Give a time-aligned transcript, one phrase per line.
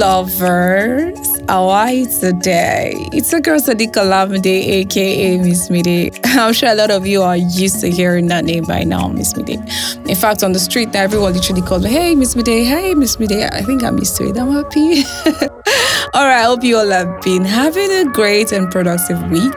[0.00, 1.18] lovers.
[1.46, 2.94] How are you today?
[3.12, 6.18] It's a girl Sadiqa Lamide, aka Miss Mide.
[6.24, 9.36] I'm sure a lot of you are used to hearing that name by now, Miss
[9.36, 9.60] Mide.
[10.08, 13.50] In fact, on the street everyone literally calls me, Hey, Miss Mide, hey, Miss Mide.
[13.52, 14.38] I think I'm used to it.
[14.38, 15.02] I'm happy.
[16.14, 19.52] all right, I hope you all have been having a great and productive week.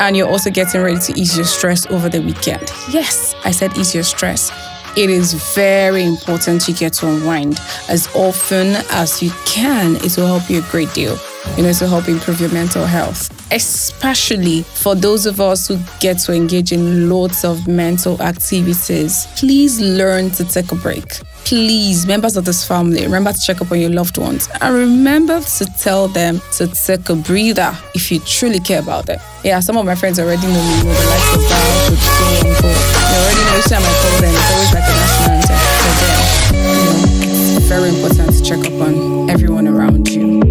[0.00, 2.68] And you're also getting ready to ease your stress over the weekend.
[2.90, 4.50] Yes, I said ease your stress
[4.96, 9.96] it is very important you get to unwind as often as you can.
[9.96, 11.18] It will help you a great deal.
[11.56, 16.18] You know, to help improve your mental health, especially for those of us who get
[16.20, 19.28] to engage in lots of mental activities.
[19.36, 21.20] Please learn to take a break.
[21.44, 25.40] Please, members of this family, remember to check up on your loved ones and remember
[25.40, 29.20] to tell them to take a breather if you truly care about them.
[29.44, 33.22] Yeah, some of my friends already know me, you know, the likes of that, so
[33.22, 33.24] so.
[33.24, 36.20] Already know each time I call them, it's always like a national anthem for them.
[36.52, 40.45] You know, it's very important to check up on everyone around you.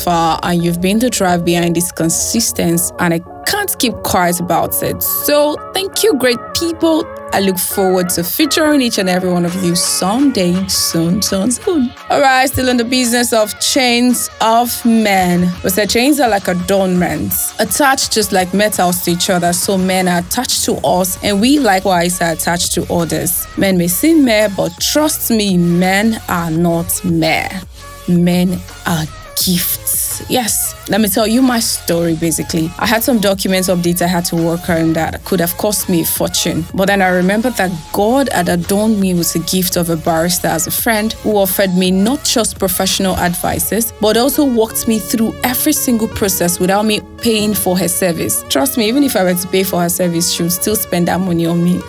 [0.00, 4.82] Transfer, and you've been the drive behind this consistency, and I can't keep quiet about
[4.82, 5.02] it.
[5.02, 7.04] So, thank you, great people.
[7.32, 11.92] I look forward to featuring each and every one of you someday, soon, soon, soon.
[12.10, 15.48] All right, still in the business of chains of men.
[15.62, 19.52] We say chains are like adornments, attached just like metals to each other.
[19.52, 23.46] So men are attached to us, and we likewise are attached to others.
[23.56, 27.48] Men may seem mere, but trust me, men are not mere.
[28.08, 29.06] Men are
[29.44, 30.22] gifts.
[30.28, 32.70] Yes, let me tell you my story basically.
[32.78, 36.02] I had some documents updates I had to work on that could have cost me
[36.02, 36.64] a fortune.
[36.74, 40.48] But then I remembered that God had adorned me with the gift of a barrister
[40.48, 45.34] as a friend who offered me not just professional advices, but also walked me through
[45.42, 48.44] every single process without me paying for her service.
[48.48, 51.08] Trust me, even if I were to pay for her service, she would still spend
[51.08, 51.78] that money on me.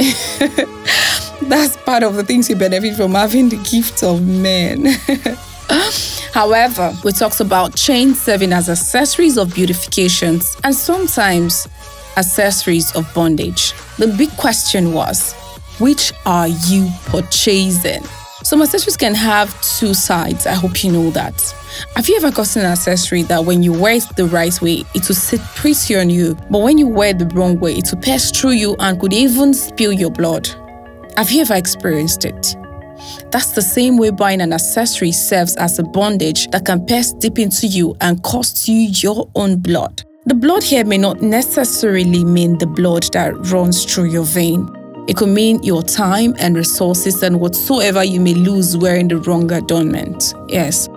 [1.43, 4.87] That's part of the things you benefit from having the gift of men.
[6.33, 11.67] However, we talked about chains serving as accessories of beautifications and sometimes
[12.17, 13.73] accessories of bondage.
[13.97, 15.33] The big question was
[15.79, 18.03] which are you purchasing?
[18.43, 20.47] Some accessories can have two sides.
[20.47, 21.55] I hope you know that.
[21.95, 25.07] Have you ever gotten an accessory that when you wear it the right way, it
[25.07, 28.01] will sit pretty on you, but when you wear it the wrong way, it will
[28.01, 30.49] pass through you and could even spill your blood?
[31.17, 32.55] Have you ever experienced it?
[33.31, 37.39] That's the same way buying an accessory serves as a bondage that can pierce deep
[37.39, 40.03] into you and cost you your own blood.
[40.25, 44.69] The blood here may not necessarily mean the blood that runs through your vein.
[45.07, 49.51] It could mean your time and resources and whatsoever you may lose wearing the wrong
[49.51, 50.33] adornment.
[50.47, 50.87] Yes.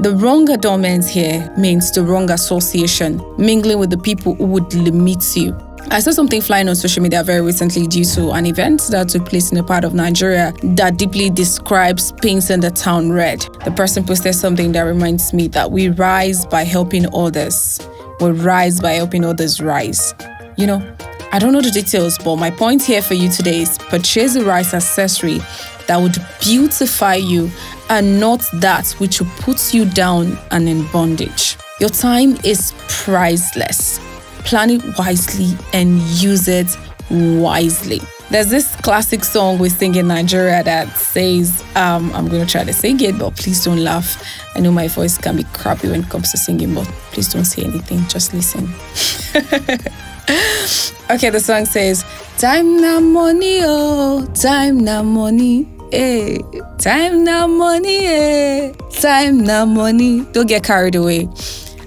[0.00, 5.24] The wrong adornment here means the wrong association, mingling with the people who would limit
[5.36, 5.56] you.
[5.88, 9.24] I saw something flying on social media very recently due to an event that took
[9.24, 13.40] place in a part of Nigeria that deeply describes painting the town red.
[13.64, 17.80] The person posted something that reminds me that we rise by helping others.
[18.20, 20.12] We rise by helping others rise.
[20.56, 20.96] You know,
[21.32, 24.44] I don't know the details, but my point here for you today is purchase a
[24.44, 25.38] rice accessory
[25.86, 27.48] that would beautify you
[27.90, 31.56] and not that which will put you down and in bondage.
[31.78, 34.00] Your time is priceless
[34.46, 36.68] plan it wisely and use it
[37.10, 38.00] wisely.
[38.30, 42.64] There's this classic song we sing in Nigeria that says, um, I'm going to try
[42.64, 44.22] to sing it, but please don't laugh.
[44.54, 47.44] I know my voice can be crappy when it comes to singing, but please don't
[47.44, 48.64] say anything, just listen.
[51.10, 52.04] okay, the song says,
[52.38, 55.68] Time na money, oh, time na money.
[55.90, 56.38] Hey,
[56.78, 60.24] time na money, hey, time na money.
[60.32, 61.28] Don't get carried away.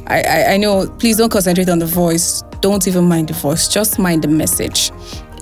[0.07, 3.67] I, I, I know, please don't concentrate on the voice don't even mind the voice,
[3.67, 4.91] just mind the message.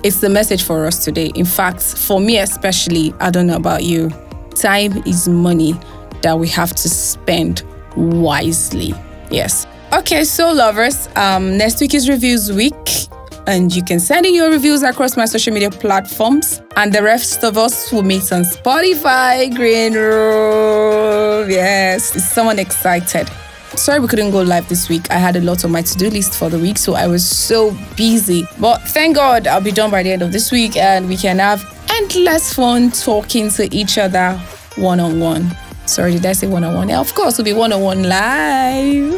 [0.04, 1.32] It's the message for us today.
[1.34, 4.10] In fact, for me especially, I don't know about you,
[4.54, 5.74] time is money
[6.22, 7.62] that we have to spend
[7.96, 8.94] wisely.
[9.30, 9.66] Yes.
[9.92, 13.08] Okay, so lovers, um, next week is reviews week.
[13.46, 16.60] And you can send in your reviews across my social media platforms.
[16.76, 21.48] And the rest of us will meet on Spotify, Greenroom.
[21.50, 23.30] Yes, is someone excited?
[23.76, 25.10] Sorry we couldn't go live this week.
[25.10, 27.76] I had a lot on my to-do list for the week, so I was so
[27.96, 28.46] busy.
[28.58, 31.38] But thank God I'll be done by the end of this week and we can
[31.38, 34.40] have endless fun talking to each other
[34.76, 35.50] one-on-one.
[35.86, 36.90] Sorry, did I say one on one?
[36.90, 39.14] Of course, it'll be one on one live.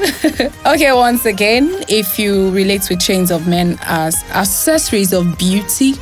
[0.67, 5.95] okay, once again, if you relate with chains of men as accessories of beauty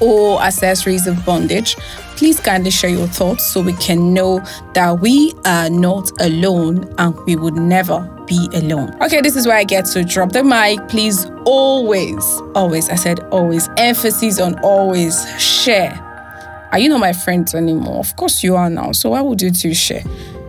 [0.00, 1.76] or accessories of bondage,
[2.16, 4.40] please kindly share your thoughts so we can know
[4.74, 8.94] that we are not alone and we would never be alone.
[9.02, 10.88] Okay, this is where I get to drop the mic.
[10.88, 12.24] Please always,
[12.54, 16.00] always, I said always, emphasis on always share.
[16.72, 18.00] Are you not my friends anymore?
[18.00, 18.92] Of course you are now.
[18.92, 20.02] So why would you two share?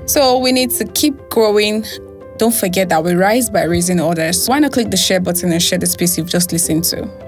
[0.07, 1.85] So we need to keep growing.
[2.37, 4.47] Don't forget that we rise by raising others.
[4.47, 7.24] Why not click the share button and share the space you've just listened to?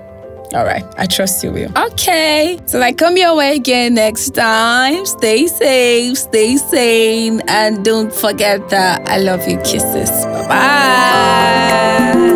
[0.53, 1.71] All right, I trust you will.
[1.77, 5.05] Okay, so I come your way again next time.
[5.05, 9.57] Stay safe, stay sane, and don't forget that I love you.
[9.59, 10.09] Kisses.
[10.25, 12.26] Bye bye.